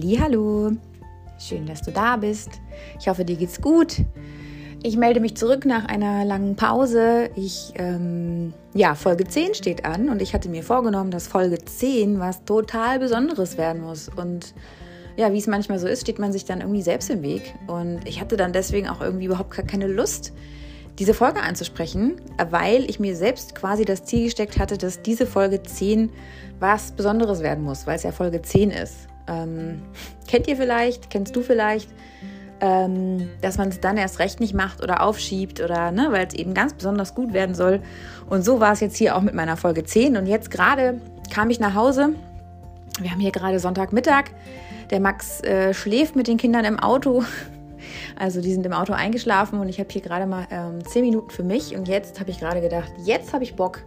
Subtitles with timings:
[0.00, 0.70] Hallo,
[1.40, 2.50] schön, dass du da bist.
[3.00, 3.96] Ich hoffe, dir geht's gut.
[4.82, 7.30] Ich melde mich zurück nach einer langen Pause.
[7.34, 12.20] Ich, ähm, ja, Folge 10 steht an und ich hatte mir vorgenommen, dass Folge 10
[12.20, 14.08] was total Besonderes werden muss.
[14.08, 14.54] Und
[15.16, 17.54] ja, wie es manchmal so ist, steht man sich dann irgendwie selbst im Weg.
[17.66, 20.32] Und ich hatte dann deswegen auch irgendwie überhaupt keine Lust,
[21.00, 25.60] diese Folge anzusprechen, weil ich mir selbst quasi das Ziel gesteckt hatte, dass diese Folge
[25.60, 26.10] 10
[26.60, 29.08] was Besonderes werden muss, weil es ja Folge 10 ist.
[29.28, 29.82] Ähm,
[30.26, 31.88] kennt ihr vielleicht, kennst du vielleicht,
[32.60, 36.34] ähm, dass man es dann erst recht nicht macht oder aufschiebt oder, ne, weil es
[36.34, 37.80] eben ganz besonders gut werden soll.
[38.28, 40.16] Und so war es jetzt hier auch mit meiner Folge 10.
[40.16, 41.00] Und jetzt gerade
[41.32, 42.10] kam ich nach Hause.
[43.00, 44.30] Wir haben hier gerade Sonntagmittag.
[44.90, 47.24] Der Max äh, schläft mit den Kindern im Auto.
[48.16, 51.30] Also die sind im Auto eingeschlafen und ich habe hier gerade mal ähm, zehn Minuten
[51.30, 51.76] für mich.
[51.76, 53.84] Und jetzt habe ich gerade gedacht, jetzt habe ich Bock.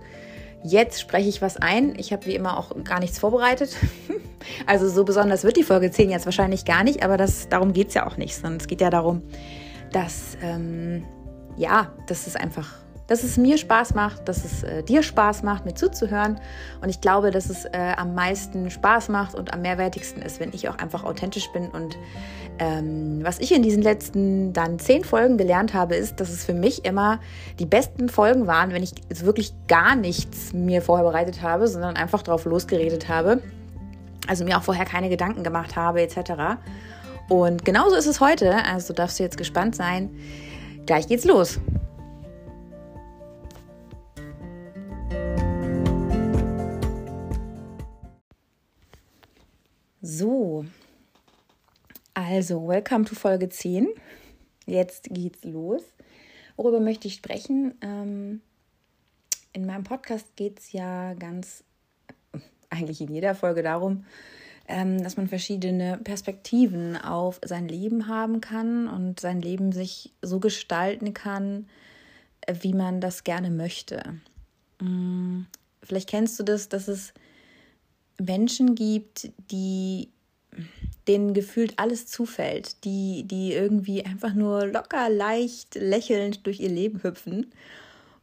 [0.63, 1.95] Jetzt spreche ich was ein.
[1.97, 3.75] Ich habe wie immer auch gar nichts vorbereitet.
[4.65, 7.90] Also so besonders wird die Folge 10 jetzt wahrscheinlich gar nicht, aber das, darum geht
[7.90, 9.21] es ja auch nicht, sondern es geht ja darum,
[9.91, 11.03] dass, ähm,
[11.57, 12.73] ja, dass es einfach,
[13.12, 16.40] dass es mir Spaß macht, dass es äh, dir Spaß macht, mir zuzuhören.
[16.81, 20.53] Und ich glaube, dass es äh, am meisten Spaß macht und am mehrwertigsten ist, wenn
[20.53, 21.68] ich auch einfach authentisch bin.
[21.68, 21.98] Und
[22.57, 26.53] ähm, was ich in diesen letzten dann zehn Folgen gelernt habe, ist, dass es für
[26.53, 27.20] mich immer
[27.59, 32.23] die besten Folgen waren, wenn ich wirklich gar nichts mir vorher bereitet habe, sondern einfach
[32.23, 33.41] drauf losgeredet habe
[34.27, 36.59] also mir auch vorher keine Gedanken gemacht habe etc.
[37.27, 40.12] Und genauso ist es heute, also darfst du jetzt gespannt sein.
[40.85, 41.59] Gleich geht's los.
[50.04, 50.66] So,
[52.16, 53.88] also welcome to Folge 10.
[54.66, 55.84] Jetzt geht's los.
[56.58, 57.76] Worüber möchte ich sprechen?
[57.82, 58.41] Ähm,
[59.54, 61.63] in meinem Podcast geht es ja ganz
[62.71, 64.06] eigentlich in jeder Folge darum,
[64.68, 70.40] ähm, dass man verschiedene Perspektiven auf sein Leben haben kann und sein Leben sich so
[70.40, 71.68] gestalten kann,
[72.48, 74.02] äh, wie man das gerne möchte.
[74.80, 75.42] Mm,
[75.84, 77.14] vielleicht kennst du das, dass es
[78.20, 80.10] Menschen gibt, die
[81.08, 87.02] denen gefühlt alles zufällt, die, die irgendwie einfach nur locker, leicht, lächelnd durch ihr Leben
[87.04, 87.52] hüpfen.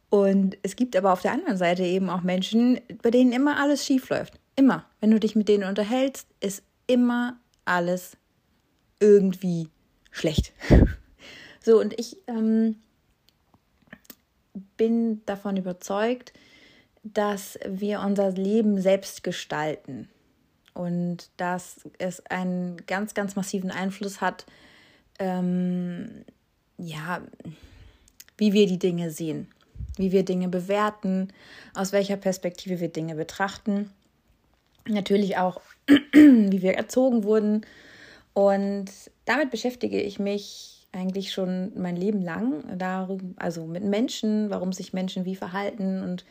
[0.09, 3.85] Und es gibt aber auf der anderen Seite eben auch Menschen, bei denen immer alles
[3.85, 4.39] schief läuft.
[4.55, 4.85] Immer.
[5.01, 8.17] Wenn du dich mit denen unterhältst, ist immer alles
[8.99, 9.69] irgendwie
[10.11, 10.53] schlecht.
[11.63, 12.77] so, und ich ähm,
[14.77, 16.33] bin davon überzeugt,
[17.03, 20.09] dass wir unser Leben selbst gestalten
[20.73, 24.45] und dass es einen ganz, ganz massiven Einfluss hat,
[25.19, 26.25] ähm,
[26.77, 27.21] ja,
[28.37, 29.47] wie wir die Dinge sehen,
[29.97, 31.29] wie wir Dinge bewerten,
[31.73, 33.91] aus welcher Perspektive wir Dinge betrachten
[34.89, 35.61] natürlich auch,
[36.13, 37.65] wie wir erzogen wurden.
[38.33, 38.85] Und
[39.25, 44.93] damit beschäftige ich mich eigentlich schon mein Leben lang, darum, also mit Menschen, warum sich
[44.93, 46.25] Menschen wie verhalten und,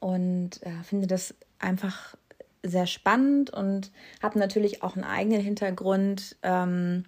[0.00, 2.16] und äh, finde das einfach
[2.62, 3.92] sehr spannend und
[4.22, 6.36] habe natürlich auch einen eigenen Hintergrund.
[6.42, 7.04] Ähm,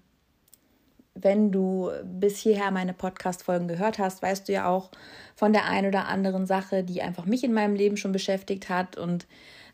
[1.14, 4.90] wenn du bis hierher meine Podcast-Folgen gehört hast, weißt du ja auch
[5.34, 8.96] von der einen oder anderen Sache, die einfach mich in meinem Leben schon beschäftigt hat
[8.96, 9.26] und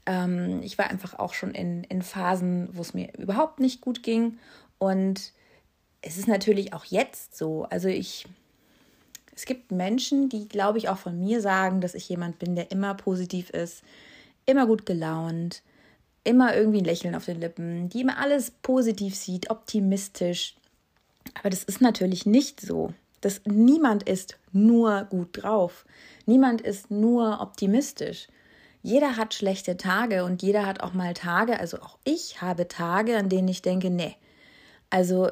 [0.07, 4.03] ähm, ich war einfach auch schon in, in Phasen, wo es mir überhaupt nicht gut
[4.03, 4.39] ging.
[4.79, 5.33] Und
[6.03, 7.65] es ist natürlich auch jetzt so.
[7.65, 8.27] Also ich,
[9.34, 12.71] es gibt Menschen, die, glaube ich, auch von mir sagen, dass ich jemand bin, der
[12.71, 13.83] immer positiv ist,
[14.47, 15.62] immer gut gelaunt,
[16.22, 20.55] immer irgendwie ein Lächeln auf den Lippen, die immer alles positiv sieht, optimistisch.
[21.39, 22.93] Aber das ist natürlich nicht so.
[23.21, 25.84] Das, niemand ist nur gut drauf.
[26.27, 28.28] Niemand ist nur optimistisch
[28.84, 33.16] jeder hat schlechte Tage und jeder hat auch mal Tage, also auch ich habe Tage,
[33.16, 34.15] an denen ich denke, nee,
[34.91, 35.31] also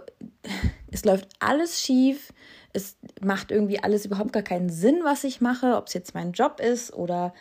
[0.93, 2.33] es läuft alles schief,
[2.73, 6.33] es macht irgendwie alles überhaupt gar keinen Sinn, was ich mache, ob es jetzt mein
[6.33, 7.35] Job ist oder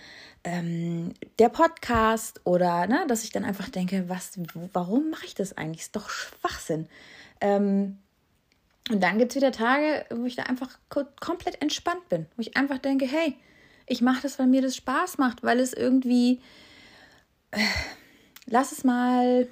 [0.43, 4.31] ähm, der Podcast oder ne, dass ich dann einfach denke, was,
[4.73, 5.81] warum mache ich das eigentlich?
[5.81, 6.87] Ist doch Schwachsinn.
[7.39, 7.97] Ähm,
[8.89, 12.57] und dann gibt es wieder Tage, wo ich da einfach komplett entspannt bin, wo ich
[12.57, 13.35] einfach denke, hey,
[13.85, 16.41] ich mache das, weil mir das Spaß macht, weil es irgendwie,
[17.51, 17.59] äh,
[18.47, 19.47] lass es mal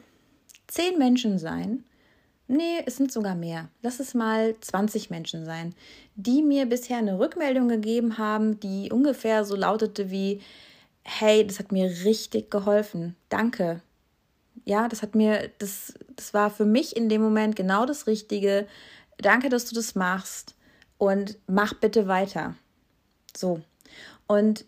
[0.67, 1.83] zehn Menschen sein.
[2.51, 3.69] Nee, es sind sogar mehr.
[3.83, 5.75] Lass es mal 20 Menschen sein,
[6.15, 10.41] die mir bisher eine Rückmeldung gegeben haben, die ungefähr so lautete wie,
[11.03, 13.15] hey, das hat mir richtig geholfen.
[13.29, 13.83] Danke.
[14.65, 18.65] Ja, das hat mir, das, das war für mich in dem Moment genau das Richtige.
[19.19, 20.55] Danke, dass du das machst
[20.97, 22.55] und mach bitte weiter.
[23.37, 23.61] So.
[24.25, 24.65] Und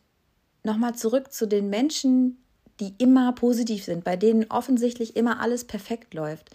[0.63, 2.37] nochmal zurück zu den Menschen,
[2.79, 6.51] die immer positiv sind, bei denen offensichtlich immer alles perfekt läuft.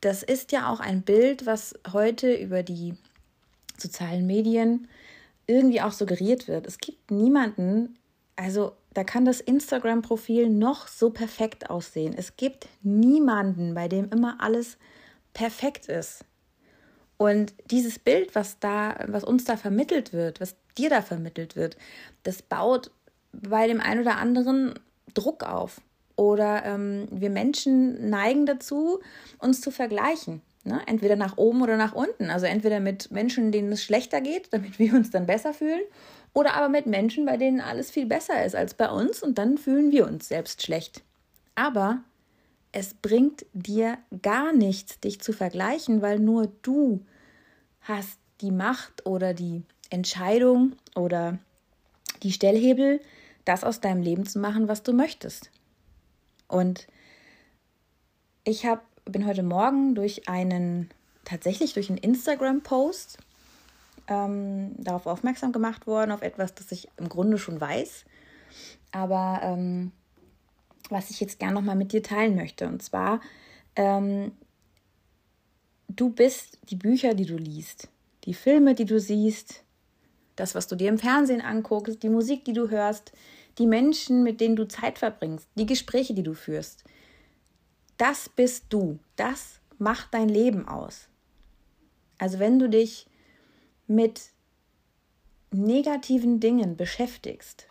[0.00, 2.94] Das ist ja auch ein Bild, was heute über die
[3.76, 4.88] sozialen Medien
[5.46, 6.66] irgendwie auch suggeriert wird.
[6.66, 7.98] Es gibt niemanden,
[8.36, 12.14] also da kann das Instagram-Profil noch so perfekt aussehen.
[12.16, 14.76] Es gibt niemanden, bei dem immer alles
[15.32, 16.24] perfekt ist.
[17.16, 21.76] Und dieses Bild, was da, was uns da vermittelt wird, was dir da vermittelt wird,
[22.22, 22.90] das baut
[23.32, 24.78] bei dem einen oder anderen
[25.14, 25.80] Druck auf.
[26.18, 28.98] Oder ähm, wir Menschen neigen dazu,
[29.38, 30.42] uns zu vergleichen.
[30.64, 30.80] Ne?
[30.86, 32.28] Entweder nach oben oder nach unten.
[32.28, 35.80] Also entweder mit Menschen, denen es schlechter geht, damit wir uns dann besser fühlen.
[36.34, 39.58] Oder aber mit Menschen, bei denen alles viel besser ist als bei uns und dann
[39.58, 41.04] fühlen wir uns selbst schlecht.
[41.54, 42.00] Aber
[42.72, 47.06] es bringt dir gar nichts, dich zu vergleichen, weil nur du
[47.82, 51.38] hast die Macht oder die Entscheidung oder
[52.24, 53.00] die Stellhebel,
[53.44, 55.52] das aus deinem Leben zu machen, was du möchtest.
[56.48, 56.86] Und
[58.44, 60.90] ich hab, bin heute Morgen durch einen,
[61.24, 63.18] tatsächlich durch einen Instagram-Post
[64.08, 68.04] ähm, darauf aufmerksam gemacht worden, auf etwas, das ich im Grunde schon weiß.
[68.92, 69.92] Aber ähm,
[70.88, 72.66] was ich jetzt gerne nochmal mit dir teilen möchte.
[72.66, 73.20] Und zwar,
[73.76, 74.32] ähm,
[75.88, 77.88] du bist die Bücher, die du liest,
[78.24, 79.62] die Filme, die du siehst,
[80.36, 83.12] das, was du dir im Fernsehen anguckst, die Musik, die du hörst,
[83.58, 86.84] die Menschen, mit denen du Zeit verbringst, die Gespräche, die du führst.
[87.96, 88.98] Das bist du.
[89.16, 91.08] Das macht dein Leben aus.
[92.18, 93.06] Also wenn du dich
[93.86, 94.30] mit
[95.50, 97.68] negativen Dingen beschäftigst,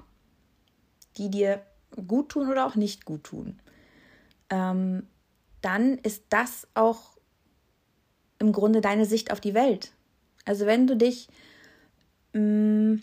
[1.18, 1.62] die dir
[2.08, 3.60] gut tun oder auch nicht gut tun,
[4.50, 5.08] ähm,
[5.62, 7.18] dann ist das auch
[8.40, 9.92] im Grunde deine Sicht auf die Welt.
[10.46, 11.28] Also wenn du dich
[12.34, 13.02] mh, mm,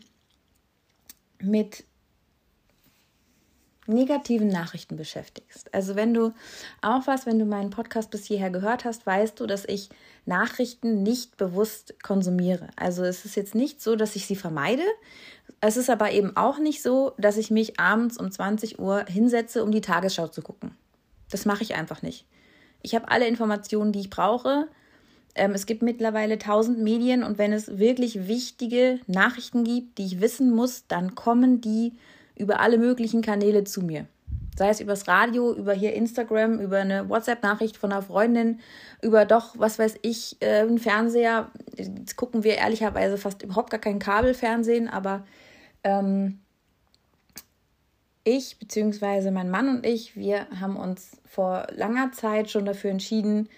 [1.42, 1.84] mit
[3.86, 5.72] negativen Nachrichten beschäftigst.
[5.74, 6.32] Also wenn du
[6.82, 9.90] auch was, wenn du meinen Podcast bis hierher gehört hast, weißt du, dass ich
[10.26, 12.68] Nachrichten nicht bewusst konsumiere.
[12.76, 14.84] Also es ist jetzt nicht so, dass ich sie vermeide.
[15.60, 19.62] Es ist aber eben auch nicht so, dass ich mich abends um 20 Uhr hinsetze,
[19.62, 20.72] um die Tagesschau zu gucken.
[21.30, 22.26] Das mache ich einfach nicht.
[22.82, 24.68] Ich habe alle Informationen, die ich brauche.
[25.34, 30.20] Ähm, es gibt mittlerweile tausend Medien und wenn es wirklich wichtige Nachrichten gibt, die ich
[30.20, 31.94] wissen muss, dann kommen die
[32.36, 34.06] über alle möglichen Kanäle zu mir.
[34.56, 38.60] Sei es übers Radio, über hier Instagram, über eine WhatsApp-Nachricht von einer Freundin,
[39.02, 41.50] über doch, was weiß ich, äh, einen Fernseher.
[41.76, 45.24] Jetzt gucken wir ehrlicherweise fast überhaupt gar kein Kabelfernsehen, aber
[45.82, 46.38] ähm,
[48.22, 49.30] ich bzw.
[49.32, 53.48] mein Mann und ich, wir haben uns vor langer Zeit schon dafür entschieden,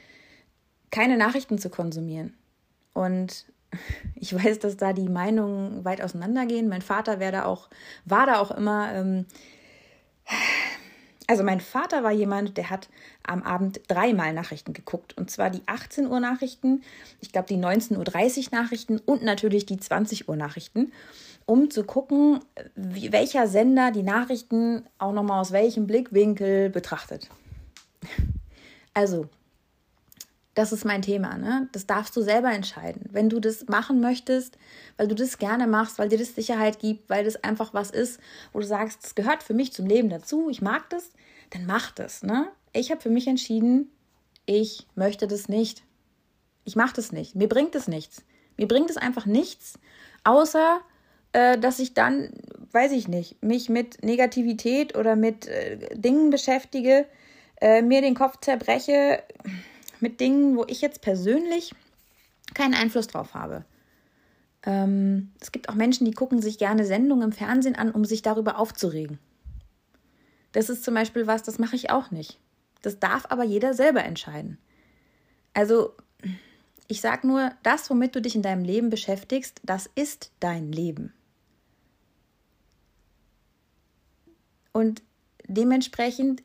[0.90, 2.34] keine Nachrichten zu konsumieren.
[2.94, 3.44] Und
[4.14, 6.68] ich weiß, dass da die Meinungen weit auseinandergehen.
[6.68, 7.68] Mein Vater wäre da auch,
[8.04, 8.92] war da auch immer.
[8.94, 9.26] Ähm,
[11.28, 12.88] also mein Vater war jemand, der hat
[13.24, 15.16] am Abend dreimal Nachrichten geguckt.
[15.16, 16.82] Und zwar die 18 Uhr Nachrichten,
[17.20, 20.92] ich glaube die 19.30 Uhr Nachrichten und natürlich die 20 Uhr Nachrichten,
[21.44, 22.40] um zu gucken,
[22.74, 27.28] wie, welcher Sender die Nachrichten auch nochmal aus welchem Blickwinkel betrachtet.
[28.94, 29.28] Also,
[30.56, 31.68] das ist mein Thema, ne?
[31.72, 33.02] Das darfst du selber entscheiden.
[33.12, 34.56] Wenn du das machen möchtest,
[34.96, 38.18] weil du das gerne machst, weil dir das Sicherheit gibt, weil das einfach was ist,
[38.52, 41.10] wo du sagst, das gehört für mich zum Leben dazu, ich mag das,
[41.50, 42.48] dann mach das, ne?
[42.72, 43.90] Ich habe für mich entschieden,
[44.46, 45.82] ich möchte das nicht.
[46.64, 47.34] Ich mache das nicht.
[47.34, 48.24] Mir bringt es nichts.
[48.56, 49.78] Mir bringt es einfach nichts,
[50.24, 50.80] außer
[51.32, 52.30] äh, dass ich dann,
[52.72, 57.04] weiß ich nicht, mich mit Negativität oder mit äh, Dingen beschäftige,
[57.60, 59.22] äh, mir den Kopf zerbreche
[60.00, 61.74] mit Dingen, wo ich jetzt persönlich
[62.54, 63.64] keinen Einfluss drauf habe.
[64.64, 68.22] Ähm, es gibt auch Menschen, die gucken sich gerne Sendungen im Fernsehen an, um sich
[68.22, 69.18] darüber aufzuregen.
[70.52, 72.38] Das ist zum Beispiel was, das mache ich auch nicht.
[72.82, 74.58] Das darf aber jeder selber entscheiden.
[75.54, 75.94] Also,
[76.88, 81.12] ich sage nur, das, womit du dich in deinem Leben beschäftigst, das ist dein Leben.
[84.72, 85.02] Und
[85.46, 86.42] dementsprechend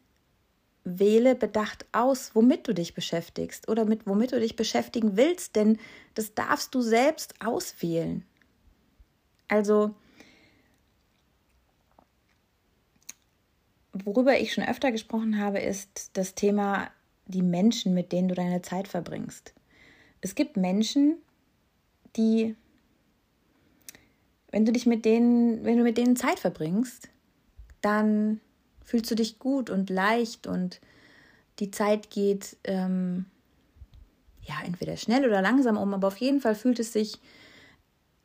[0.83, 5.77] wähle bedacht aus, womit du dich beschäftigst oder mit womit du dich beschäftigen willst, denn
[6.15, 8.25] das darfst du selbst auswählen.
[9.47, 9.93] Also,
[13.93, 16.89] worüber ich schon öfter gesprochen habe, ist das Thema
[17.27, 19.53] die Menschen, mit denen du deine Zeit verbringst.
[20.21, 21.17] Es gibt Menschen,
[22.15, 22.55] die,
[24.51, 27.09] wenn du dich mit denen, wenn du mit denen Zeit verbringst,
[27.81, 28.39] dann
[28.83, 30.79] fühlst du dich gut und leicht und
[31.59, 33.25] die Zeit geht ähm,
[34.43, 37.19] ja entweder schnell oder langsam um, aber auf jeden Fall fühlt es sich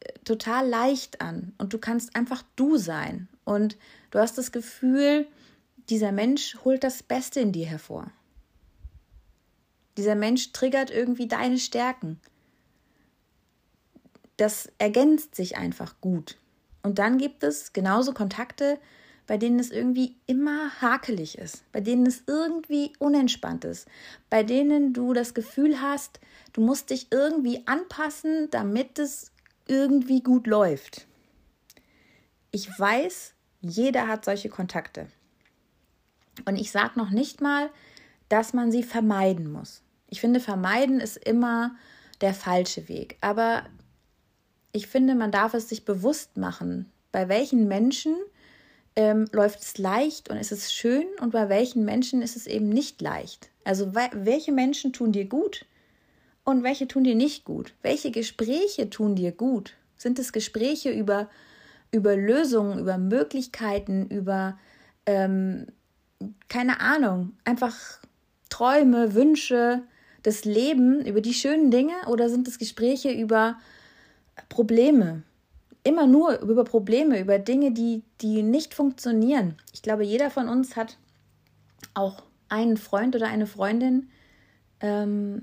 [0.01, 3.77] äh, total leicht an und du kannst einfach du sein und
[4.11, 5.27] du hast das Gefühl,
[5.89, 8.11] dieser Mensch holt das Beste in dir hervor.
[9.97, 12.21] Dieser Mensch triggert irgendwie deine Stärken.
[14.37, 16.37] Das ergänzt sich einfach gut.
[16.83, 18.79] Und dann gibt es genauso Kontakte,
[19.27, 23.89] bei denen es irgendwie immer hakelig ist, bei denen es irgendwie unentspannt ist,
[24.31, 26.21] bei denen du das Gefühl hast,
[26.53, 29.33] du musst dich irgendwie anpassen, damit es
[29.67, 31.07] irgendwie gut läuft.
[32.53, 35.09] Ich weiß, jeder hat solche Kontakte.
[36.45, 37.71] Und ich sage noch nicht mal,
[38.29, 39.83] dass man sie vermeiden muss.
[40.09, 41.75] Ich finde, vermeiden ist immer
[42.21, 43.17] der falsche Weg.
[43.21, 43.67] Aber
[44.73, 48.15] ich finde, man darf es sich bewusst machen, bei welchen Menschen
[48.97, 52.71] ähm, läuft es leicht und ist es schön und bei welchen Menschen ist es eben
[52.71, 53.51] nicht leicht.
[53.65, 55.67] Also welche Menschen tun dir gut
[56.45, 57.75] und welche tun dir nicht gut?
[57.83, 59.75] Welche Gespräche tun dir gut?
[59.97, 61.29] Sind es Gespräche über,
[61.91, 64.59] über Lösungen, über Möglichkeiten, über,
[65.05, 65.67] ähm,
[66.49, 67.77] keine Ahnung, einfach
[68.49, 69.83] Träume, Wünsche,
[70.23, 73.59] das Leben, über die schönen Dinge oder sind es Gespräche über
[74.49, 75.23] Probleme,
[75.87, 79.57] immer nur über Probleme, über Dinge, die, die nicht funktionieren.
[79.73, 80.99] Ich glaube, jeder von uns hat
[81.95, 84.11] auch einen Freund oder eine Freundin,
[84.81, 85.43] ähm,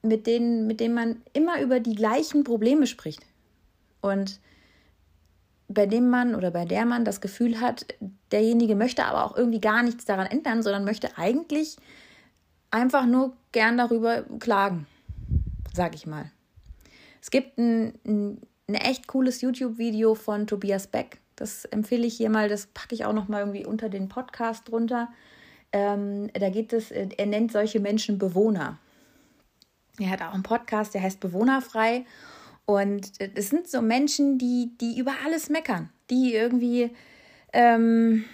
[0.00, 3.20] mit, denen, mit dem man immer über die gleichen Probleme spricht.
[4.00, 4.40] Und
[5.68, 7.84] bei dem man oder bei der man das Gefühl hat,
[8.30, 11.76] derjenige möchte aber auch irgendwie gar nichts daran ändern, sondern möchte eigentlich
[12.70, 14.86] einfach nur gern darüber klagen,
[15.74, 16.30] sag ich mal.
[17.20, 18.40] Es gibt ein, ein
[18.72, 21.18] ein echt cooles YouTube-Video von Tobias Beck.
[21.36, 24.68] Das empfehle ich hier mal, das packe ich auch noch mal irgendwie unter den Podcast
[24.68, 25.08] drunter.
[25.72, 28.78] Ähm, da geht es, äh, er nennt solche Menschen Bewohner.
[29.98, 32.06] Er hat auch einen Podcast, der heißt Bewohnerfrei.
[32.64, 36.90] Und äh, es sind so Menschen, die, die über alles meckern, die irgendwie,
[37.52, 38.24] ähm,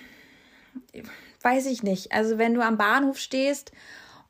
[1.42, 3.72] weiß ich nicht, also wenn du am Bahnhof stehst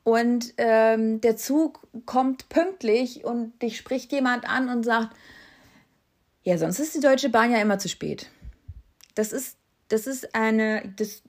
[0.03, 5.15] und ähm, der Zug kommt pünktlich und dich spricht jemand an und sagt,
[6.49, 8.27] ja, sonst ist die Deutsche Bahn ja immer zu spät.
[9.13, 9.55] Das ist,
[9.89, 11.21] das ist eine, das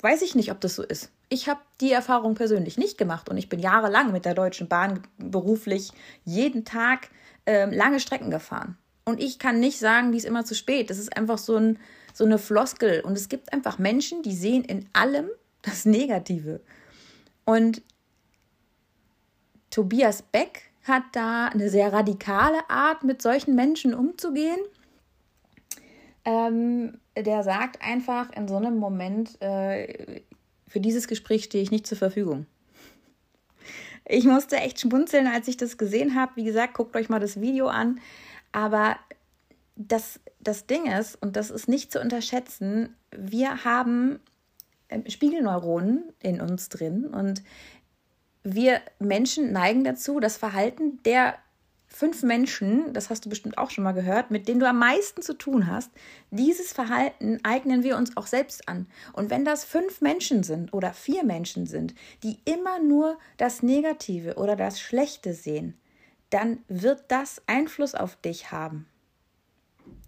[0.00, 1.12] weiß ich nicht, ob das so ist.
[1.28, 5.04] Ich habe die Erfahrung persönlich nicht gemacht und ich bin jahrelang mit der Deutschen Bahn
[5.18, 5.92] beruflich
[6.24, 7.10] jeden Tag
[7.44, 8.76] äh, lange Strecken gefahren.
[9.04, 10.90] Und ich kann nicht sagen, die ist immer zu spät.
[10.90, 11.78] Das ist einfach so, ein,
[12.12, 13.02] so eine Floskel.
[13.02, 15.28] Und es gibt einfach Menschen, die sehen in allem
[15.62, 16.60] das Negative.
[17.44, 17.82] Und
[19.70, 24.60] Tobias Beck hat da eine sehr radikale Art, mit solchen Menschen umzugehen.
[26.24, 30.22] Ähm, der sagt einfach in so einem Moment, äh,
[30.68, 32.46] für dieses Gespräch stehe ich nicht zur Verfügung.
[34.06, 36.32] Ich musste echt schmunzeln, als ich das gesehen habe.
[36.36, 38.00] Wie gesagt, guckt euch mal das Video an.
[38.52, 38.96] Aber
[39.76, 44.20] das, das Ding ist, und das ist nicht zu unterschätzen, wir haben
[44.88, 47.42] ähm, Spiegelneuronen in uns drin und
[48.44, 51.34] wir Menschen neigen dazu, das Verhalten der
[51.88, 55.22] fünf Menschen, das hast du bestimmt auch schon mal gehört, mit denen du am meisten
[55.22, 55.90] zu tun hast,
[56.30, 58.86] dieses Verhalten eignen wir uns auch selbst an.
[59.12, 64.34] Und wenn das fünf Menschen sind oder vier Menschen sind, die immer nur das Negative
[64.34, 65.78] oder das Schlechte sehen,
[66.30, 68.86] dann wird das Einfluss auf dich haben.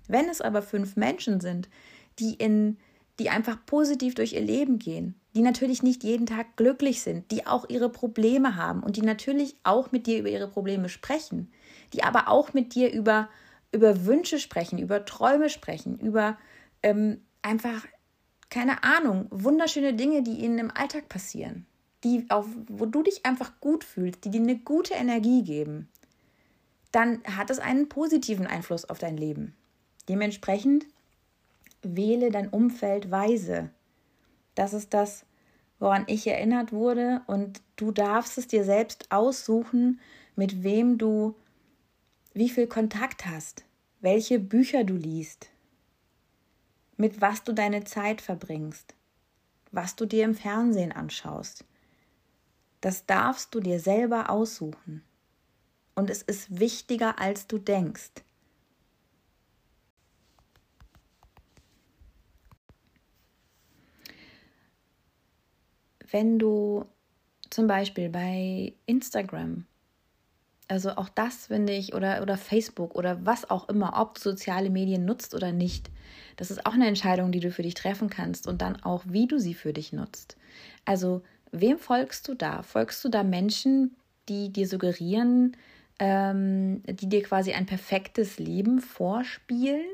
[0.09, 1.69] Wenn es aber fünf Menschen sind,
[2.19, 2.79] die in
[3.19, 7.47] die einfach positiv durch ihr Leben gehen, die natürlich nicht jeden Tag glücklich sind, die
[7.47, 11.53] auch ihre Probleme haben und die natürlich auch mit dir über ihre Probleme sprechen,
[11.93, 13.29] die aber auch mit dir über,
[13.71, 16.39] über Wünsche sprechen, über Träume sprechen, über
[16.83, 17.85] ähm, einfach,
[18.49, 21.67] keine Ahnung, wunderschöne Dinge, die ihnen im Alltag passieren,
[22.03, 25.91] die auf, wo du dich einfach gut fühlst, die dir eine gute Energie geben,
[26.93, 29.55] dann hat es einen positiven Einfluss auf dein Leben.
[30.09, 30.87] Dementsprechend
[31.83, 33.69] wähle dein Umfeld weise.
[34.57, 35.25] Das ist das,
[35.79, 37.23] woran ich erinnert wurde.
[37.29, 40.01] Und du darfst es dir selbst aussuchen,
[40.35, 41.37] mit wem du
[42.35, 43.65] wie viel Kontakt hast,
[44.01, 45.49] welche Bücher du liest,
[46.97, 48.95] mit was du deine Zeit verbringst,
[49.73, 51.65] was du dir im Fernsehen anschaust.
[52.81, 55.03] Das darfst du dir selber aussuchen.
[55.95, 58.13] Und es ist wichtiger, als du denkst.
[66.11, 66.85] Wenn du
[67.51, 69.65] zum Beispiel bei Instagram,
[70.69, 74.71] also auch das finde ich, oder, oder Facebook oder was auch immer, ob du soziale
[74.71, 75.91] Medien nutzt oder nicht,
[76.37, 79.27] das ist auch eine Entscheidung, die du für dich treffen kannst und dann auch, wie
[79.27, 80.37] du sie für dich nutzt.
[80.85, 81.23] Also,
[81.53, 82.63] wem folgst du da?
[82.63, 83.97] Folgst du da Menschen,
[84.29, 85.57] die dir suggerieren,
[85.99, 89.87] ähm, die dir quasi ein perfektes Leben vorspielen?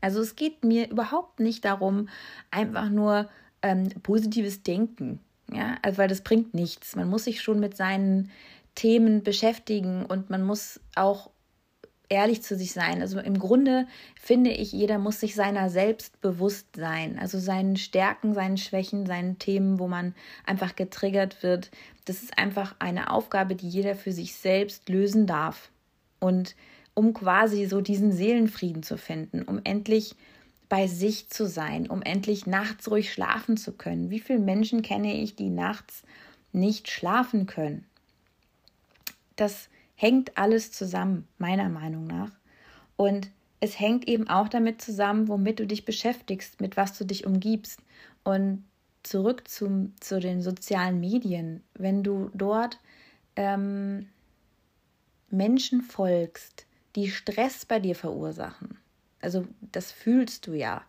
[0.00, 2.08] Also es geht mir überhaupt nicht darum,
[2.50, 3.28] einfach nur
[3.62, 5.20] ähm, positives Denken
[5.52, 6.96] ja, also weil das bringt nichts.
[6.96, 8.30] Man muss sich schon mit seinen
[8.74, 11.30] Themen beschäftigen und man muss auch
[12.08, 13.00] ehrlich zu sich sein.
[13.00, 13.86] Also im Grunde
[14.20, 17.18] finde ich, jeder muss sich seiner selbst bewusst sein.
[17.18, 21.70] Also seinen Stärken, seinen Schwächen, seinen Themen, wo man einfach getriggert wird.
[22.04, 25.70] Das ist einfach eine Aufgabe, die jeder für sich selbst lösen darf.
[26.20, 26.54] Und
[26.94, 30.14] um quasi so diesen Seelenfrieden zu finden, um endlich
[30.68, 34.10] bei sich zu sein, um endlich nachts ruhig schlafen zu können.
[34.10, 36.02] Wie viele Menschen kenne ich, die nachts
[36.52, 37.86] nicht schlafen können?
[39.36, 42.30] Das hängt alles zusammen, meiner Meinung nach.
[42.96, 43.30] Und
[43.60, 47.80] es hängt eben auch damit zusammen, womit du dich beschäftigst, mit was du dich umgibst.
[48.24, 48.64] Und
[49.02, 52.78] zurück zum, zu den sozialen Medien, wenn du dort
[53.36, 54.08] ähm,
[55.30, 58.78] Menschen folgst, die Stress bei dir verursachen,
[59.20, 60.84] also das fühlst du ja,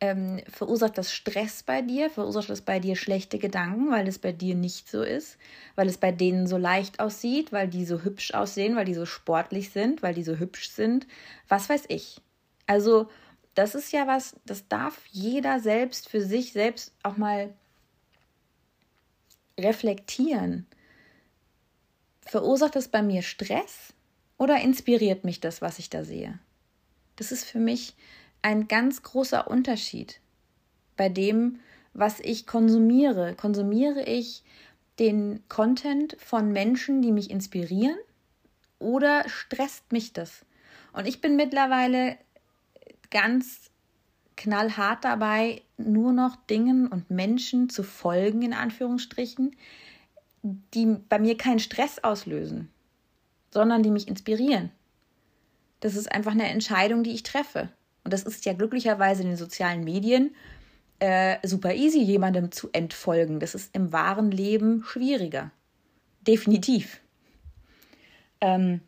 [0.00, 4.32] ähm, verursacht das Stress bei dir, verursacht das bei dir schlechte Gedanken, weil es bei
[4.32, 5.38] dir nicht so ist,
[5.76, 9.06] weil es bei denen so leicht aussieht, weil die so hübsch aussehen, weil die so
[9.06, 11.06] sportlich sind, weil die so hübsch sind,
[11.48, 12.20] was weiß ich.
[12.66, 13.08] Also
[13.54, 17.54] das ist ja was, das darf jeder selbst für sich selbst auch mal
[19.58, 20.66] reflektieren.
[22.26, 23.94] Verursacht das bei mir Stress
[24.38, 26.40] oder inspiriert mich das, was ich da sehe?
[27.16, 27.94] Das ist für mich
[28.42, 30.20] ein ganz großer Unterschied
[30.96, 31.60] bei dem,
[31.92, 33.34] was ich konsumiere.
[33.34, 34.42] Konsumiere ich
[34.98, 37.96] den Content von Menschen, die mich inspirieren
[38.78, 40.44] oder stresst mich das?
[40.92, 42.16] Und ich bin mittlerweile
[43.10, 43.70] ganz
[44.36, 49.56] knallhart dabei, nur noch Dingen und Menschen zu folgen, in Anführungsstrichen,
[50.42, 52.70] die bei mir keinen Stress auslösen,
[53.50, 54.70] sondern die mich inspirieren.
[55.84, 57.68] Das ist einfach eine Entscheidung, die ich treffe.
[58.04, 60.34] Und das ist ja glücklicherweise in den sozialen Medien
[60.98, 63.38] äh, super easy, jemandem zu entfolgen.
[63.38, 65.50] Das ist im wahren Leben schwieriger.
[66.22, 67.02] Definitiv.
[68.40, 68.80] Ähm,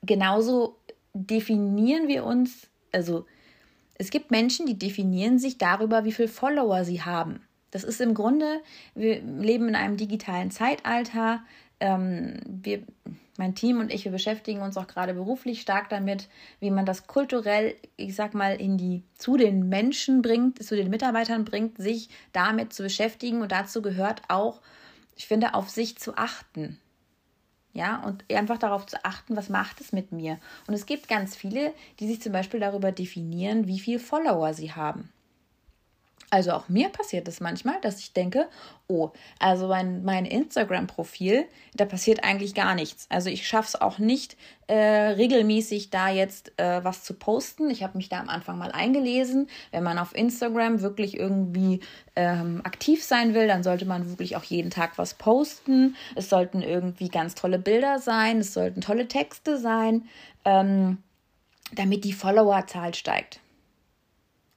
[0.00, 0.78] genauso
[1.12, 3.26] definieren wir uns, also
[3.96, 7.40] es gibt Menschen, die definieren sich darüber, wie viele Follower sie haben.
[7.70, 8.62] Das ist im Grunde,
[8.94, 11.42] wir leben in einem digitalen Zeitalter.
[11.80, 12.82] Ähm, wir
[13.38, 16.28] mein Team und ich, wir beschäftigen uns auch gerade beruflich stark damit,
[16.60, 20.90] wie man das kulturell, ich sag mal, in die, zu den Menschen bringt, zu den
[20.90, 23.42] Mitarbeitern bringt, sich damit zu beschäftigen.
[23.42, 24.60] Und dazu gehört auch,
[25.16, 26.78] ich finde, auf sich zu achten.
[27.72, 30.38] Ja, und einfach darauf zu achten, was macht es mit mir.
[30.66, 34.72] Und es gibt ganz viele, die sich zum Beispiel darüber definieren, wie viele Follower sie
[34.72, 35.10] haben.
[36.28, 38.48] Also auch mir passiert es manchmal, dass ich denke,
[38.88, 43.06] oh, also mein, mein Instagram-Profil, da passiert eigentlich gar nichts.
[43.10, 47.70] Also ich schaffe es auch nicht, äh, regelmäßig da jetzt äh, was zu posten.
[47.70, 49.48] Ich habe mich da am Anfang mal eingelesen.
[49.70, 51.78] Wenn man auf Instagram wirklich irgendwie
[52.16, 55.94] ähm, aktiv sein will, dann sollte man wirklich auch jeden Tag was posten.
[56.16, 60.08] Es sollten irgendwie ganz tolle Bilder sein, es sollten tolle Texte sein,
[60.44, 60.98] ähm,
[61.72, 63.38] damit die Followerzahl steigt.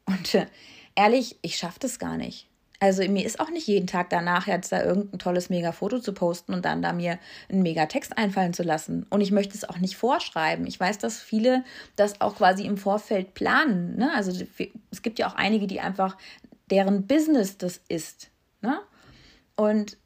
[0.07, 0.47] Und äh,
[0.99, 2.45] ehrlich, ich schaffe das gar nicht.
[2.81, 6.53] Also mir ist auch nicht jeden Tag danach jetzt da irgendein tolles Mega-Foto zu posten
[6.53, 9.05] und dann da mir einen Mega-Text einfallen zu lassen.
[9.09, 10.65] Und ich möchte es auch nicht vorschreiben.
[10.65, 11.63] Ich weiß, dass viele
[11.95, 13.97] das auch quasi im Vorfeld planen.
[13.97, 14.12] Ne?
[14.13, 14.31] Also
[14.91, 16.17] es gibt ja auch einige, die einfach
[16.69, 18.29] deren Business das ist.
[18.62, 18.79] Ne?
[19.55, 19.97] Und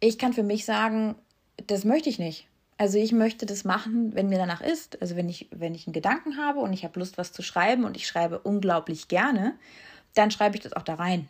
[0.00, 1.14] ich kann für mich sagen,
[1.66, 2.48] das möchte ich nicht.
[2.78, 5.00] Also ich möchte das machen, wenn mir danach ist.
[5.00, 7.84] Also wenn ich, wenn ich einen Gedanken habe und ich habe Lust, was zu schreiben
[7.84, 9.54] und ich schreibe unglaublich gerne,
[10.14, 11.28] dann schreibe ich das auch da rein.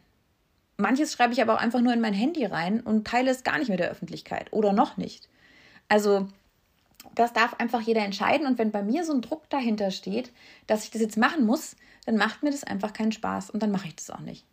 [0.76, 3.58] Manches schreibe ich aber auch einfach nur in mein Handy rein und teile es gar
[3.58, 5.28] nicht mit der Öffentlichkeit oder noch nicht.
[5.88, 6.28] Also
[7.14, 8.46] das darf einfach jeder entscheiden.
[8.46, 10.32] Und wenn bei mir so ein Druck dahinter steht,
[10.66, 13.70] dass ich das jetzt machen muss, dann macht mir das einfach keinen Spaß und dann
[13.70, 14.44] mache ich das auch nicht.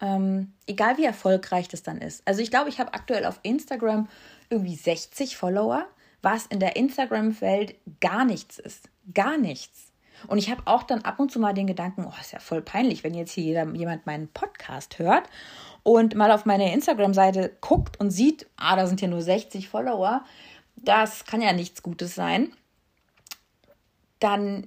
[0.00, 2.22] Ähm, egal wie erfolgreich das dann ist.
[2.26, 4.08] Also ich glaube, ich habe aktuell auf Instagram
[4.48, 5.86] irgendwie 60 Follower,
[6.22, 8.88] was in der Instagram-Welt gar nichts ist.
[9.12, 9.87] Gar nichts.
[10.26, 12.62] Und ich habe auch dann ab und zu mal den Gedanken, oh, ist ja voll
[12.62, 15.28] peinlich, wenn jetzt hier jeder, jemand meinen Podcast hört
[15.82, 20.24] und mal auf meine Instagram-Seite guckt und sieht, ah, da sind ja nur 60 Follower.
[20.76, 22.52] Das kann ja nichts Gutes sein.
[24.18, 24.66] Dann,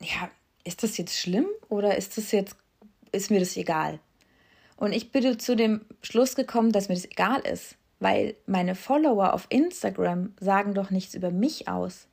[0.00, 0.30] ja,
[0.64, 2.56] ist das jetzt schlimm oder ist das jetzt,
[3.12, 3.98] ist mir das egal?
[4.76, 9.32] Und ich bin zu dem Schluss gekommen, dass mir das egal ist, weil meine Follower
[9.32, 12.08] auf Instagram sagen doch nichts über mich aus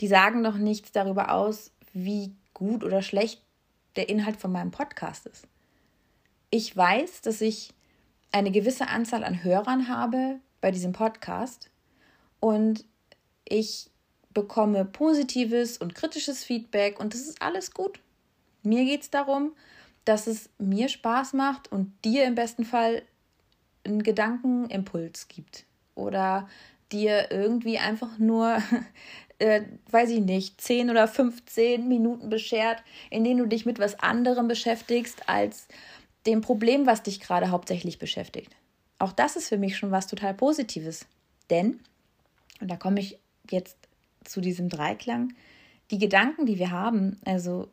[0.00, 3.42] die sagen doch nichts darüber aus, wie gut oder schlecht
[3.96, 5.46] der Inhalt von meinem Podcast ist.
[6.50, 7.72] Ich weiß, dass ich
[8.30, 11.70] eine gewisse Anzahl an Hörern habe bei diesem Podcast
[12.40, 12.84] und
[13.44, 13.90] ich
[14.32, 18.00] bekomme positives und kritisches Feedback und das ist alles gut.
[18.62, 19.52] Mir geht es darum,
[20.04, 23.02] dass es mir Spaß macht und dir im besten Fall
[23.84, 26.48] einen Gedankenimpuls gibt oder
[26.90, 28.62] dir irgendwie einfach nur,
[29.42, 33.98] äh, weiß ich nicht, 10 oder 15 Minuten beschert, in denen du dich mit was
[33.98, 35.66] anderem beschäftigst als
[36.26, 38.54] dem Problem, was dich gerade hauptsächlich beschäftigt.
[39.00, 41.06] Auch das ist für mich schon was total Positives.
[41.50, 41.80] Denn,
[42.60, 43.18] und da komme ich
[43.50, 43.76] jetzt
[44.24, 45.34] zu diesem Dreiklang,
[45.90, 47.68] die Gedanken, die wir haben, also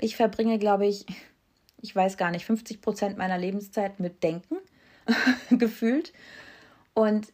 [0.00, 1.06] ich verbringe, glaube ich,
[1.80, 4.56] ich weiß gar nicht, 50 Prozent meiner Lebenszeit mit Denken
[5.50, 6.12] gefühlt.
[6.94, 7.32] Und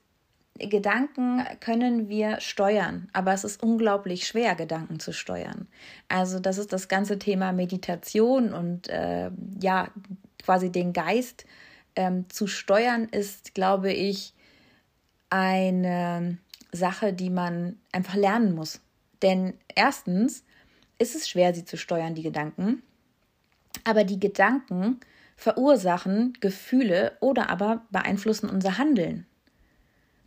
[0.69, 5.69] Gedanken können wir steuern, aber es ist unglaublich schwer, Gedanken zu steuern.
[6.09, 9.89] Also das ist das ganze Thema Meditation und äh, ja,
[10.45, 11.45] quasi den Geist
[11.97, 14.35] ähm, zu steuern, ist, glaube ich,
[15.31, 16.39] eine
[16.73, 18.81] Sache, die man einfach lernen muss.
[19.23, 20.45] Denn erstens
[20.99, 22.83] ist es schwer, sie zu steuern, die Gedanken.
[23.85, 25.01] Aber die Gedanken
[25.37, 29.27] verursachen Gefühle oder aber beeinflussen unser Handeln.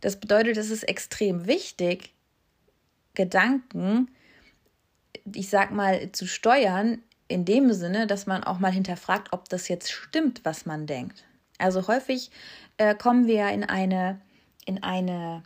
[0.06, 2.14] Das bedeutet, es ist extrem wichtig,
[3.14, 4.08] Gedanken,
[5.34, 9.66] ich sag mal, zu steuern, in dem Sinne, dass man auch mal hinterfragt, ob das
[9.66, 11.24] jetzt stimmt, was man denkt.
[11.58, 12.30] Also häufig
[12.76, 14.20] äh, kommen wir in eine,
[14.64, 15.42] in eine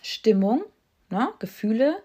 [0.00, 0.64] Stimmung,
[1.10, 2.02] ne, Gefühle,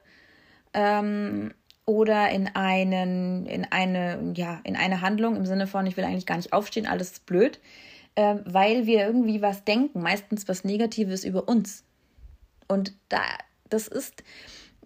[0.74, 1.54] ähm,
[1.86, 6.26] oder in einen, in eine, ja, in eine Handlung im Sinne von, ich will eigentlich
[6.26, 7.62] gar nicht aufstehen, alles ist blöd,
[8.20, 11.86] äh, weil wir irgendwie was denken, meistens was Negatives über uns.
[12.68, 13.22] Und da,
[13.70, 14.24] das ist,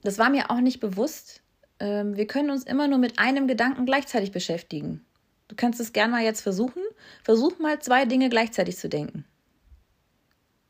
[0.03, 1.41] das war mir auch nicht bewusst.
[1.79, 5.03] Ähm, wir können uns immer nur mit einem Gedanken gleichzeitig beschäftigen.
[5.47, 6.83] Du kannst es gerne mal jetzt versuchen.
[7.23, 9.25] Versuch mal zwei Dinge gleichzeitig zu denken.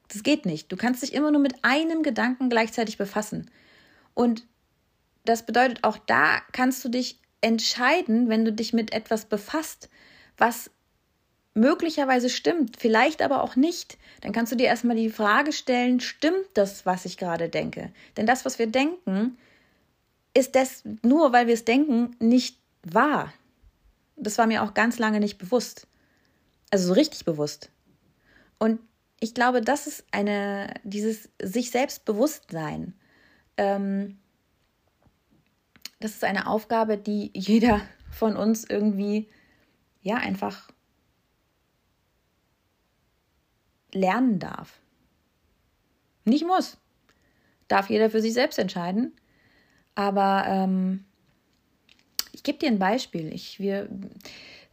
[0.07, 0.71] Das geht nicht.
[0.71, 3.51] Du kannst dich immer nur mit einem Gedanken gleichzeitig befassen.
[4.13, 4.47] Und
[5.25, 9.89] das bedeutet, auch da kannst du dich entscheiden, wenn du dich mit etwas befasst,
[10.37, 10.71] was
[11.53, 13.97] möglicherweise stimmt, vielleicht aber auch nicht.
[14.21, 17.91] Dann kannst du dir erstmal die Frage stellen, stimmt das, was ich gerade denke?
[18.17, 19.37] Denn das, was wir denken,
[20.33, 23.33] ist das nur, weil wir es denken, nicht wahr.
[24.15, 25.87] Das war mir auch ganz lange nicht bewusst.
[26.71, 27.69] Also so richtig bewusst.
[28.57, 28.79] Und
[29.19, 32.93] ich glaube, das ist eine, dieses sich selbst Bewusstsein.
[33.57, 34.17] Ähm,
[35.99, 39.29] das ist eine Aufgabe, die jeder von uns irgendwie,
[40.01, 40.72] ja, einfach
[43.93, 44.79] lernen darf.
[46.25, 46.77] Nicht muss.
[47.67, 49.13] Darf jeder für sich selbst entscheiden.
[49.95, 51.05] Aber ähm,
[52.31, 53.31] ich gebe dir ein Beispiel.
[53.33, 53.89] Ich, wir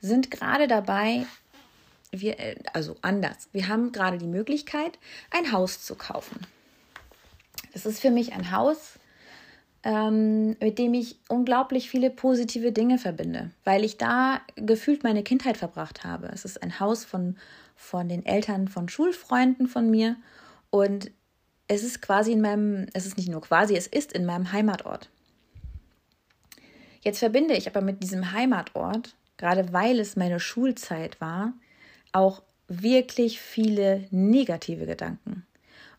[0.00, 1.26] sind gerade dabei,
[2.11, 3.48] wir, äh, also anders.
[3.52, 4.98] Wir haben gerade die Möglichkeit,
[5.30, 6.40] ein Haus zu kaufen.
[7.72, 8.98] Das ist für mich ein Haus,
[9.83, 15.56] ähm, mit dem ich unglaublich viele positive Dinge verbinde, weil ich da gefühlt meine Kindheit
[15.56, 16.28] verbracht habe.
[16.28, 17.38] Es ist ein Haus von,
[17.80, 20.16] von den Eltern von Schulfreunden von mir
[20.68, 21.10] und
[21.66, 25.08] es ist quasi in meinem, es ist nicht nur quasi, es ist in meinem Heimatort.
[27.00, 31.54] Jetzt verbinde ich aber mit diesem Heimatort, gerade weil es meine Schulzeit war,
[32.12, 35.46] auch wirklich viele negative Gedanken.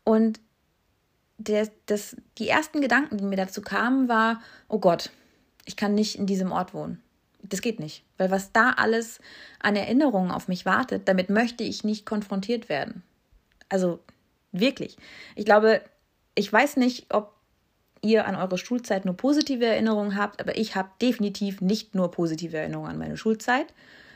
[0.03, 0.39] Und
[1.39, 5.09] der, das, die ersten Gedanken, die mir dazu kamen, war, oh Gott,
[5.65, 7.01] ich kann nicht in diesem Ort wohnen.
[7.43, 9.19] Das geht nicht, weil was da alles
[9.59, 13.03] an Erinnerungen auf mich wartet, damit möchte ich nicht konfrontiert werden.
[13.69, 13.99] Also
[14.51, 14.97] wirklich.
[15.35, 15.81] Ich glaube,
[16.35, 17.33] ich weiß nicht, ob
[18.01, 22.57] ihr an eure Schulzeit nur positive Erinnerungen habt, aber ich habe definitiv nicht nur positive
[22.57, 23.67] Erinnerungen an meine Schulzeit,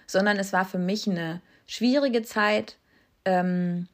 [0.08, 2.78] sondern es war für mich eine schwierige Zeit.
[3.26, 3.88] Ähm,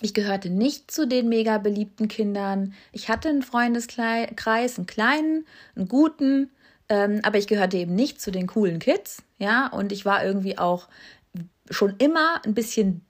[0.00, 2.72] ich gehörte nicht zu den mega beliebten Kindern.
[2.92, 5.46] Ich hatte einen Freundeskreis, einen kleinen,
[5.76, 6.50] einen guten,
[6.90, 9.68] ähm, aber ich gehörte eben nicht zu den coolen Kids, ja.
[9.68, 10.88] Und ich war irgendwie auch
[11.70, 13.06] schon immer ein bisschen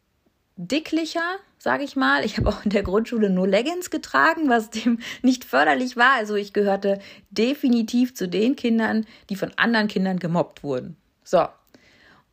[0.57, 2.23] dicklicher, sage ich mal.
[2.23, 6.13] Ich habe auch in der Grundschule nur Leggings getragen, was dem nicht förderlich war.
[6.13, 10.97] Also ich gehörte definitiv zu den Kindern, die von anderen Kindern gemobbt wurden.
[11.25, 11.49] So.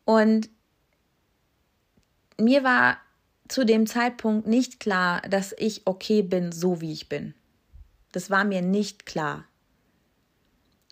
[0.04, 0.50] Und
[2.38, 2.98] mir war
[3.48, 7.34] zu dem Zeitpunkt nicht klar, dass ich okay bin, so wie ich bin.
[8.12, 9.46] Das war mir nicht klar.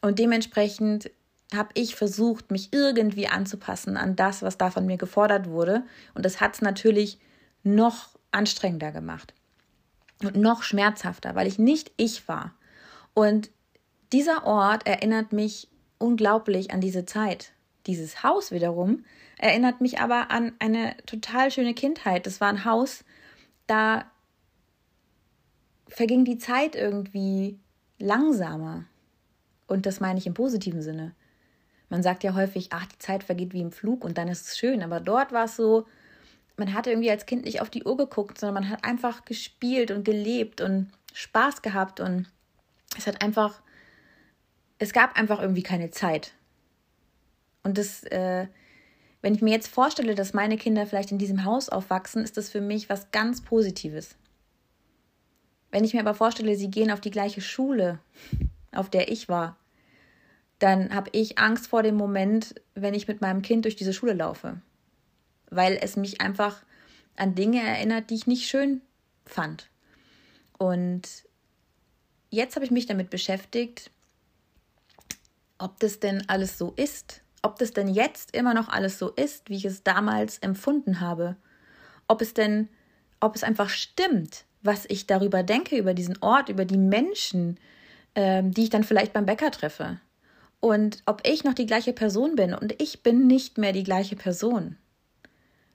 [0.02, 1.10] Und dementsprechend
[1.54, 5.84] habe ich versucht, mich irgendwie anzupassen an das, was da von mir gefordert wurde.
[6.14, 7.20] Und das hat es natürlich
[7.64, 9.34] noch anstrengender gemacht
[10.24, 12.54] und noch schmerzhafter, weil ich nicht ich war.
[13.14, 13.50] Und
[14.12, 17.52] dieser Ort erinnert mich unglaublich an diese Zeit.
[17.88, 19.06] Dieses Haus wiederum
[19.38, 22.26] erinnert mich aber an eine total schöne Kindheit.
[22.26, 23.04] Das war ein Haus,
[23.68, 24.06] da
[25.88, 27.60] verging die Zeit irgendwie
[28.00, 28.86] langsamer.
[29.68, 31.14] Und das meine ich im positiven Sinne.
[31.90, 34.58] Man sagt ja häufig, ach, die Zeit vergeht wie im Flug und dann ist es
[34.58, 34.82] schön.
[34.84, 35.86] Aber dort war es so,
[36.58, 39.92] man hatte irgendwie als Kind nicht auf die Uhr geguckt, sondern man hat einfach gespielt
[39.92, 42.28] und gelebt und Spaß gehabt und
[42.98, 43.62] es hat einfach,
[44.80, 46.34] es gab einfach irgendwie keine Zeit.
[47.64, 48.48] Und das, äh,
[49.22, 52.50] wenn ich mir jetzt vorstelle, dass meine Kinder vielleicht in diesem Haus aufwachsen, ist das
[52.50, 54.16] für mich was ganz Positives.
[55.72, 58.00] Wenn ich mir aber vorstelle, sie gehen auf die gleiche Schule,
[58.76, 59.58] auf der ich war,
[60.60, 64.14] dann habe ich Angst vor dem Moment, wenn ich mit meinem Kind durch diese Schule
[64.14, 64.62] laufe
[65.50, 66.64] weil es mich einfach
[67.16, 68.82] an Dinge erinnert, die ich nicht schön
[69.26, 69.70] fand.
[70.58, 71.04] Und
[72.30, 73.92] jetzt habe ich mich damit beschäftigt,
[75.58, 79.50] ob das denn alles so ist, ob das denn jetzt immer noch alles so ist,
[79.50, 81.38] wie ich es damals empfunden habe,
[82.08, 82.70] ob es denn,
[83.20, 87.60] ob es einfach stimmt, was ich darüber denke, über diesen Ort, über die Menschen,
[88.16, 90.00] ähm, die ich dann vielleicht beim Bäcker treffe.
[90.60, 92.54] Und ob ich noch die gleiche Person bin.
[92.54, 94.78] Und ich bin nicht mehr die gleiche Person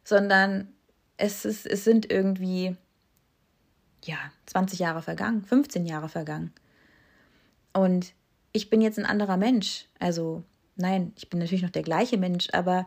[0.05, 0.69] sondern
[1.17, 2.77] es, ist, es sind irgendwie,
[4.05, 6.53] ja, 20 Jahre vergangen, 15 Jahre vergangen.
[7.73, 8.13] Und
[8.53, 9.87] ich bin jetzt ein anderer Mensch.
[9.99, 10.43] Also,
[10.77, 12.87] nein, ich bin natürlich noch der gleiche Mensch, aber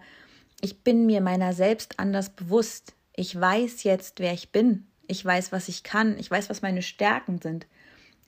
[0.62, 2.94] ich bin mir meiner selbst anders bewusst.
[3.16, 4.88] Ich weiß jetzt, wer ich bin.
[5.08, 6.18] Ich weiß, was ich kann.
[6.18, 7.68] Ich weiß, was meine Stärken sind.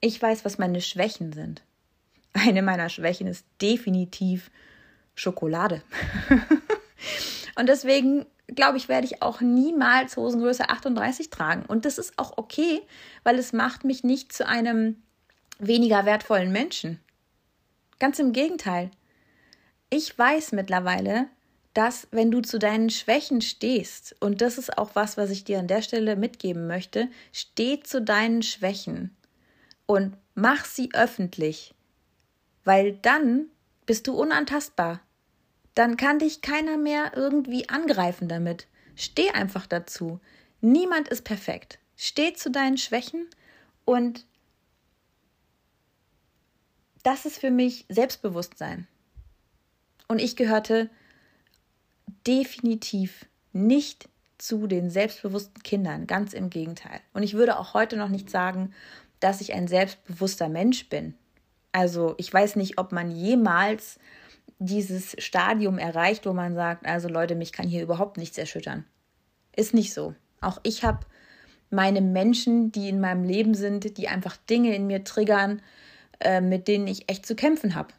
[0.01, 1.63] Ich weiß, was meine Schwächen sind.
[2.33, 4.51] Eine meiner Schwächen ist definitiv
[5.15, 5.81] Schokolade.
[7.55, 11.65] Und deswegen glaube ich, werde ich auch niemals Hosengröße 38 tragen.
[11.65, 12.81] Und das ist auch okay,
[13.23, 15.01] weil es macht mich nicht zu einem
[15.57, 16.99] weniger wertvollen Menschen.
[17.99, 18.91] Ganz im Gegenteil.
[19.89, 21.27] Ich weiß mittlerweile,
[21.73, 25.59] dass wenn du zu deinen Schwächen stehst, und das ist auch was, was ich dir
[25.59, 29.15] an der Stelle mitgeben möchte, steh zu deinen Schwächen
[29.85, 31.73] und mach sie öffentlich,
[32.63, 33.47] weil dann
[33.85, 35.01] bist du unantastbar
[35.75, 38.67] dann kann dich keiner mehr irgendwie angreifen damit.
[38.95, 40.19] Steh einfach dazu.
[40.61, 41.79] Niemand ist perfekt.
[41.97, 43.27] Steh zu deinen Schwächen
[43.83, 44.25] und
[47.03, 48.87] das ist für mich Selbstbewusstsein.
[50.07, 50.89] Und ich gehörte
[52.25, 56.99] definitiv nicht zu den selbstbewussten Kindern, ganz im Gegenteil.
[57.13, 58.73] Und ich würde auch heute noch nicht sagen,
[59.25, 61.15] dass ich ein selbstbewusster Mensch bin.
[61.71, 63.99] Also ich weiß nicht, ob man jemals
[64.59, 68.85] dieses Stadium erreicht, wo man sagt, also Leute, mich kann hier überhaupt nichts erschüttern.
[69.55, 70.13] Ist nicht so.
[70.41, 70.99] Auch ich habe
[71.71, 75.63] meine Menschen, die in meinem Leben sind, die einfach Dinge in mir triggern,
[76.19, 77.89] äh, mit denen ich echt zu kämpfen habe.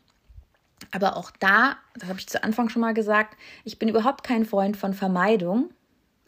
[0.93, 4.45] Aber auch da, das habe ich zu Anfang schon mal gesagt, ich bin überhaupt kein
[4.45, 5.71] Freund von Vermeidung.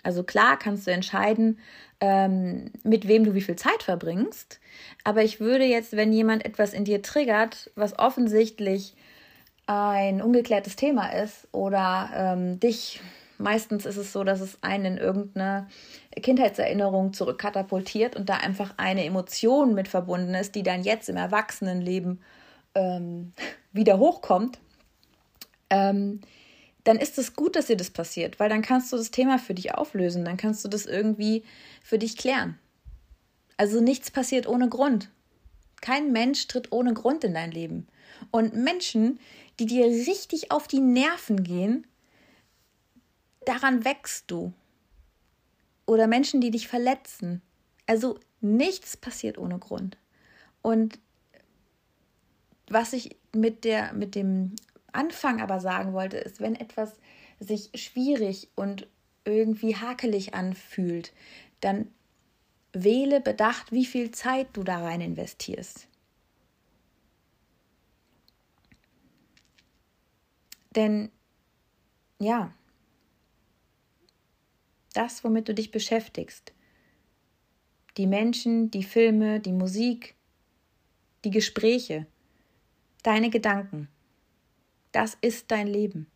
[0.03, 1.61] Also klar kannst du entscheiden,
[2.01, 4.61] ähm, mit wem du wie viel Zeit verbringst.
[5.05, 8.95] Aber ich würde jetzt, wenn jemand etwas in dir triggert, was offensichtlich
[9.67, 13.01] ein ungeklärtes Thema ist oder ähm, dich,
[13.37, 15.69] meistens ist es so, dass es einen in irgendeine
[16.17, 22.21] Kindheitserinnerung zurückkatapultiert und da einfach eine Emotion mit verbunden ist, die dann jetzt im Erwachsenenleben
[22.75, 23.33] ähm,
[23.73, 24.59] wieder hochkommt,
[25.69, 26.21] ähm,
[26.89, 29.53] dann ist es gut, dass dir das passiert, weil dann kannst du das Thema für
[29.53, 31.45] dich auflösen, dann kannst du das irgendwie
[31.83, 32.59] für dich klären.
[33.59, 35.11] Also nichts passiert ohne Grund.
[35.83, 37.87] Kein Mensch tritt ohne Grund in dein Leben.
[38.31, 39.21] Und Menschen,
[39.61, 41.87] die dir richtig auf die Nerven gehen,
[43.45, 44.55] daran wächst du.
[45.85, 47.43] Oder Menschen, die dich verletzen.
[47.85, 49.99] Also nichts passiert ohne Grund.
[50.63, 50.99] Und
[52.67, 54.57] was ich mit, der, mit dem
[54.93, 56.99] Anfang aber sagen wollte, ist, wenn etwas
[57.41, 58.89] sich schwierig und
[59.25, 61.13] irgendwie hakelig anfühlt,
[61.61, 61.91] dann
[62.73, 65.89] wähle bedacht, wie viel Zeit du da rein investierst.
[70.71, 71.11] Denn
[72.19, 72.53] ja,
[74.95, 76.53] das, womit du dich beschäftigst,
[77.97, 80.15] die Menschen, die Filme, die Musik,
[81.25, 82.07] die Gespräche,
[83.03, 83.89] deine Gedanken,
[84.99, 86.09] das ist dein Leben.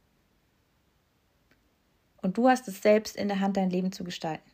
[2.21, 4.51] Und du hast es selbst in der Hand, dein Leben zu gestalten.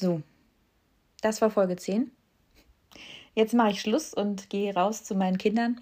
[0.00, 0.20] So,
[1.22, 2.10] das war Folge 10.
[3.36, 5.80] Jetzt mache ich Schluss und gehe raus zu meinen Kindern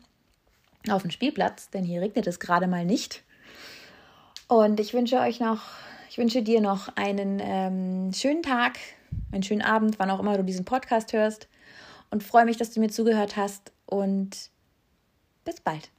[0.90, 3.24] auf den Spielplatz, denn hier regnet es gerade mal nicht.
[4.48, 5.62] Und ich wünsche euch noch,
[6.11, 8.78] ich wünsche dir noch einen ähm, schönen Tag,
[9.30, 11.48] einen schönen Abend, wann auch immer du diesen Podcast hörst.
[12.11, 13.72] Und freue mich, dass du mir zugehört hast.
[13.87, 14.51] Und
[15.44, 15.90] bis bald.